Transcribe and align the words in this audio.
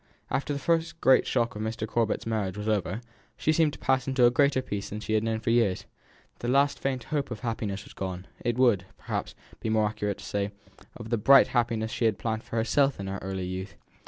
After 0.31 0.51
the 0.51 0.57
first 0.57 0.99
great 0.99 1.27
shock 1.27 1.55
of 1.55 1.61
Mr. 1.61 1.87
Corbet's 1.87 2.25
marriage 2.25 2.57
was 2.57 2.67
over, 2.67 3.01
she 3.37 3.53
seemed 3.53 3.71
to 3.73 3.77
pass 3.77 4.07
into 4.07 4.25
a 4.25 4.31
greater 4.31 4.63
peace 4.63 4.89
than 4.89 4.99
she 4.99 5.13
had 5.13 5.21
known 5.21 5.39
for 5.39 5.51
years; 5.51 5.85
the 6.39 6.47
last 6.47 6.79
faint 6.79 7.03
hope 7.13 7.29
of 7.29 7.41
happiness 7.41 7.83
was 7.83 7.93
gone; 7.93 8.25
it 8.43 8.57
would, 8.57 8.87
perhaps, 8.97 9.35
be 9.59 9.69
more 9.69 9.87
accurate 9.87 10.17
to 10.17 10.25
say, 10.25 10.49
of 10.97 11.11
the 11.11 11.19
bright 11.19 11.49
happiness 11.49 11.91
she 11.91 12.05
had 12.05 12.17
planned 12.17 12.43
for 12.43 12.55
herself 12.55 12.99
in 12.99 13.05
her 13.05 13.19
early 13.21 13.45
youth. 13.45 13.75